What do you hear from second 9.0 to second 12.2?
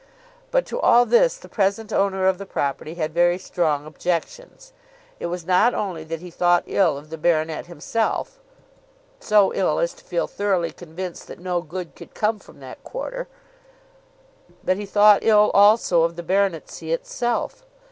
so ill as to feel thoroughly convinced that no good could